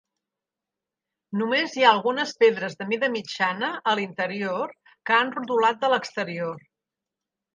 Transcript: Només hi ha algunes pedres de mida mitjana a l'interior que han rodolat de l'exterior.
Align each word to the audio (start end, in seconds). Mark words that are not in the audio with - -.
Només 1.41 1.75
hi 1.75 1.83
ha 1.85 1.89
algunes 1.95 2.31
pedres 2.43 2.77
de 2.79 2.87
mida 2.93 3.09
mitjana 3.17 3.69
a 3.91 3.95
l'interior 3.99 4.73
que 5.09 5.17
han 5.17 5.31
rodolat 5.35 5.81
de 5.87 5.93
l'exterior. 5.95 6.65